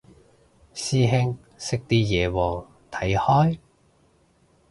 [0.73, 3.59] 師兄識啲嘢喎，睇開？